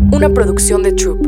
Una 0.00 0.30
producción 0.30 0.82
de 0.82 0.92
Troop. 0.92 1.24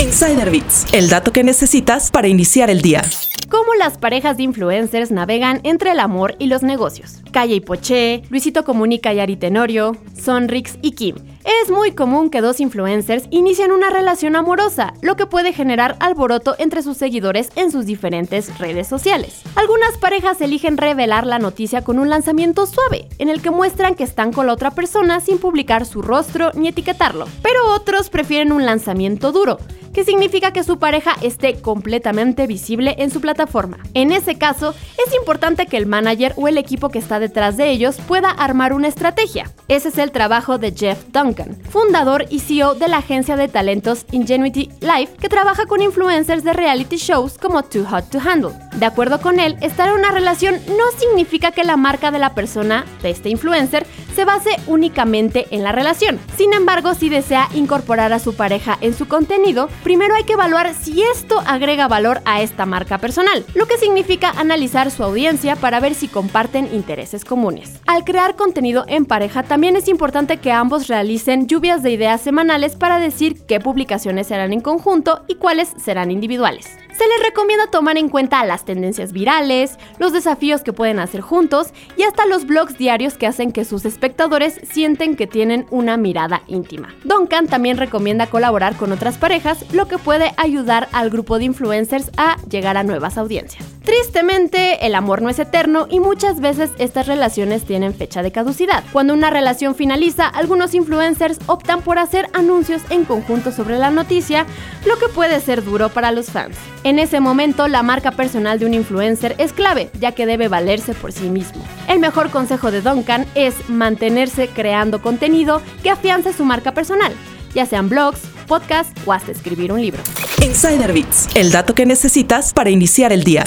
Insider 0.00 0.50
Bits, 0.50 0.86
el 0.92 1.10
dato 1.10 1.32
que 1.32 1.42
necesitas 1.42 2.10
para 2.10 2.28
iniciar 2.28 2.70
el 2.70 2.80
día. 2.80 3.02
Cómo 3.50 3.74
las 3.74 3.98
parejas 3.98 4.36
de 4.36 4.44
influencers 4.44 5.10
navegan 5.10 5.60
entre 5.64 5.90
el 5.90 6.00
amor 6.00 6.36
y 6.38 6.46
los 6.46 6.62
negocios. 6.62 7.20
Calle 7.32 7.56
y 7.56 7.60
Poché, 7.60 8.22
Luisito 8.30 8.64
Comunica 8.64 9.12
y 9.12 9.20
Ari 9.20 9.36
Tenorio, 9.36 9.96
Sonrix 10.14 10.78
y 10.82 10.92
Kim. 10.92 11.16
Es 11.44 11.70
muy 11.70 11.92
común 11.92 12.30
que 12.30 12.40
dos 12.40 12.58
influencers 12.58 13.26
inicien 13.30 13.70
una 13.70 13.90
relación 13.90 14.34
amorosa, 14.34 14.94
lo 15.02 15.14
que 15.14 15.26
puede 15.26 15.52
generar 15.52 15.94
alboroto 16.00 16.54
entre 16.58 16.82
sus 16.82 16.96
seguidores 16.96 17.50
en 17.54 17.70
sus 17.70 17.84
diferentes 17.84 18.58
redes 18.58 18.88
sociales. 18.88 19.42
Algunas 19.54 19.98
parejas 19.98 20.40
eligen 20.40 20.78
revelar 20.78 21.26
la 21.26 21.38
noticia 21.38 21.84
con 21.84 21.98
un 21.98 22.08
lanzamiento 22.08 22.64
suave, 22.64 23.08
en 23.18 23.28
el 23.28 23.42
que 23.42 23.50
muestran 23.50 23.94
que 23.94 24.04
están 24.04 24.32
con 24.32 24.46
la 24.46 24.54
otra 24.54 24.70
persona 24.70 25.20
sin 25.20 25.36
publicar 25.36 25.84
su 25.84 26.00
rostro 26.00 26.50
ni 26.54 26.68
etiquetarlo. 26.68 27.26
Pero 27.42 27.72
otros 27.74 28.08
prefieren 28.08 28.50
un 28.50 28.64
lanzamiento 28.64 29.30
duro, 29.30 29.58
que 29.92 30.04
significa 30.04 30.52
que 30.52 30.64
su 30.64 30.78
pareja 30.78 31.14
esté 31.22 31.60
completamente 31.60 32.46
visible 32.46 32.96
en 32.98 33.10
su 33.10 33.20
plataforma. 33.20 33.78
En 33.94 34.12
ese 34.12 34.36
caso, 34.36 34.74
es 35.06 35.14
importante 35.14 35.66
que 35.66 35.76
el 35.76 35.86
manager 35.86 36.32
o 36.36 36.48
el 36.48 36.58
equipo 36.58 36.88
que 36.88 36.98
está 36.98 37.20
detrás 37.20 37.56
de 37.56 37.70
ellos 37.70 37.96
pueda 38.08 38.30
armar 38.30 38.72
una 38.72 38.88
estrategia. 38.88 39.50
Ese 39.68 39.88
es 39.88 39.98
el 39.98 40.10
trabajo 40.10 40.58
de 40.58 40.72
Jeff 40.72 41.04
Duncan, 41.12 41.33
fundador 41.70 42.26
y 42.30 42.40
CEO 42.40 42.74
de 42.74 42.88
la 42.88 42.98
agencia 42.98 43.36
de 43.36 43.48
talentos 43.48 44.06
Ingenuity 44.12 44.70
Life, 44.80 45.14
que 45.20 45.28
trabaja 45.28 45.66
con 45.66 45.82
influencers 45.82 46.44
de 46.44 46.52
reality 46.52 46.96
shows 46.96 47.38
como 47.38 47.62
Too 47.62 47.84
Hot 47.84 48.10
to 48.10 48.18
Handle. 48.18 48.52
De 48.76 48.86
acuerdo 48.86 49.20
con 49.20 49.40
él, 49.40 49.56
estar 49.60 49.88
en 49.88 49.94
una 49.94 50.10
relación 50.10 50.56
no 50.68 50.98
significa 50.98 51.52
que 51.52 51.64
la 51.64 51.76
marca 51.76 52.10
de 52.10 52.18
la 52.18 52.34
persona, 52.34 52.84
de 53.02 53.10
este 53.10 53.28
influencer, 53.28 53.86
se 54.14 54.24
base 54.24 54.50
únicamente 54.66 55.46
en 55.50 55.64
la 55.64 55.72
relación. 55.72 56.20
Sin 56.36 56.52
embargo, 56.52 56.94
si 56.94 57.08
desea 57.08 57.48
incorporar 57.54 58.12
a 58.12 58.20
su 58.20 58.34
pareja 58.34 58.78
en 58.80 58.94
su 58.94 59.08
contenido, 59.08 59.68
primero 59.82 60.14
hay 60.14 60.24
que 60.24 60.34
evaluar 60.34 60.72
si 60.74 61.02
esto 61.02 61.42
agrega 61.46 61.88
valor 61.88 62.20
a 62.24 62.40
esta 62.40 62.66
marca 62.66 62.98
personal, 62.98 63.44
lo 63.54 63.66
que 63.66 63.78
significa 63.78 64.30
analizar 64.30 64.90
su 64.90 65.02
audiencia 65.02 65.56
para 65.56 65.80
ver 65.80 65.94
si 65.94 66.08
comparten 66.08 66.72
intereses 66.72 67.24
comunes. 67.24 67.80
Al 67.86 68.04
crear 68.04 68.36
contenido 68.36 68.84
en 68.86 69.04
pareja, 69.04 69.42
también 69.42 69.76
es 69.76 69.88
importante 69.88 70.36
que 70.38 70.52
ambos 70.52 70.86
realicen 70.86 71.23
lluvias 71.26 71.82
de 71.82 71.90
ideas 71.90 72.20
semanales 72.20 72.76
para 72.76 72.98
decir 72.98 73.44
qué 73.46 73.58
publicaciones 73.58 74.26
serán 74.26 74.52
en 74.52 74.60
conjunto 74.60 75.24
y 75.26 75.36
cuáles 75.36 75.72
serán 75.76 76.10
individuales. 76.10 76.66
Se 76.92 77.08
les 77.08 77.22
recomienda 77.24 77.66
tomar 77.70 77.96
en 77.96 78.08
cuenta 78.08 78.44
las 78.44 78.64
tendencias 78.64 79.12
virales, 79.12 79.78
los 79.98 80.12
desafíos 80.12 80.62
que 80.62 80.72
pueden 80.72 81.00
hacer 81.00 81.22
juntos 81.22 81.72
y 81.96 82.02
hasta 82.02 82.26
los 82.26 82.46
blogs 82.46 82.78
diarios 82.78 83.14
que 83.14 83.26
hacen 83.26 83.52
que 83.52 83.64
sus 83.64 83.84
espectadores 83.84 84.60
sienten 84.70 85.16
que 85.16 85.26
tienen 85.26 85.66
una 85.70 85.96
mirada 85.96 86.42
íntima. 86.46 86.94
Duncan 87.04 87.48
también 87.48 87.78
recomienda 87.78 88.28
colaborar 88.28 88.76
con 88.76 88.92
otras 88.92 89.18
parejas, 89.18 89.64
lo 89.72 89.88
que 89.88 89.98
puede 89.98 90.32
ayudar 90.36 90.88
al 90.92 91.10
grupo 91.10 91.38
de 91.38 91.46
influencers 91.46 92.10
a 92.16 92.36
llegar 92.48 92.76
a 92.76 92.84
nuevas 92.84 93.18
audiencias. 93.18 93.73
Tristemente, 93.84 94.86
el 94.86 94.94
amor 94.94 95.20
no 95.20 95.28
es 95.28 95.38
eterno 95.38 95.86
y 95.90 96.00
muchas 96.00 96.40
veces 96.40 96.70
estas 96.78 97.06
relaciones 97.06 97.64
tienen 97.64 97.94
fecha 97.94 98.22
de 98.22 98.32
caducidad. 98.32 98.82
Cuando 98.94 99.12
una 99.12 99.28
relación 99.28 99.74
finaliza, 99.74 100.26
algunos 100.26 100.74
influencers 100.74 101.38
optan 101.46 101.82
por 101.82 101.98
hacer 101.98 102.30
anuncios 102.32 102.80
en 102.88 103.04
conjunto 103.04 103.52
sobre 103.52 103.78
la 103.78 103.90
noticia, 103.90 104.46
lo 104.86 104.96
que 104.98 105.08
puede 105.08 105.38
ser 105.40 105.62
duro 105.62 105.90
para 105.90 106.12
los 106.12 106.30
fans. 106.30 106.56
En 106.82 106.98
ese 106.98 107.20
momento, 107.20 107.68
la 107.68 107.82
marca 107.82 108.10
personal 108.10 108.58
de 108.58 108.64
un 108.64 108.72
influencer 108.72 109.34
es 109.36 109.52
clave, 109.52 109.90
ya 110.00 110.12
que 110.12 110.24
debe 110.24 110.48
valerse 110.48 110.94
por 110.94 111.12
sí 111.12 111.28
mismo. 111.28 111.62
El 111.86 111.98
mejor 111.98 112.30
consejo 112.30 112.70
de 112.70 112.80
Duncan 112.80 113.26
es 113.34 113.68
mantenerse 113.68 114.48
creando 114.48 115.02
contenido 115.02 115.60
que 115.82 115.90
afiance 115.90 116.32
su 116.32 116.46
marca 116.46 116.72
personal, 116.72 117.12
ya 117.54 117.66
sean 117.66 117.90
blogs, 117.90 118.33
podcasts 118.44 118.92
o 119.06 119.12
hasta 119.12 119.32
escribir 119.32 119.72
un 119.72 119.80
libro. 119.80 120.02
Insider 120.42 120.92
Bits, 120.92 121.28
el 121.34 121.50
dato 121.50 121.74
que 121.74 121.86
necesitas 121.86 122.52
para 122.52 122.70
iniciar 122.70 123.12
el 123.12 123.24
día. 123.24 123.44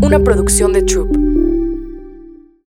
Una 0.00 0.18
producción 0.18 0.72
de 0.72 0.82
Troop. 0.82 1.31